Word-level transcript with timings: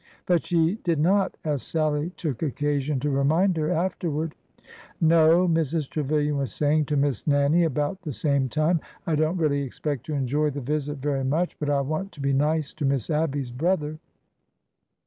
But 0.25 0.43
she 0.43 0.79
did 0.83 0.97
not, 0.97 1.37
as 1.45 1.61
Sallie 1.61 2.09
took 2.17 2.41
occasion 2.41 2.99
to 3.01 3.11
remind 3.11 3.55
her 3.57 3.69
afterward." 3.69 4.33
No," 4.99 5.47
Mrs. 5.47 5.87
Trevilian 5.87 6.37
was 6.37 6.51
saying 6.51 6.85
to 6.85 6.97
Miss 6.97 7.27
Nannie 7.27 7.65
about 7.65 8.01
the 8.01 8.11
same 8.11 8.49
time. 8.49 8.81
I 9.05 9.13
don't 9.13 9.37
really 9.37 9.61
expect 9.61 10.07
to 10.07 10.15
enjoy 10.15 10.49
the 10.49 10.59
visit 10.59 10.97
very 10.97 11.23
much, 11.23 11.55
but 11.59 11.69
I 11.69 11.81
want 11.81 12.13
to 12.13 12.19
be 12.19 12.33
nice 12.33 12.73
to 12.73 12.83
Miss 12.85 13.11
Abby's 13.11 13.51
brother. 13.51 13.99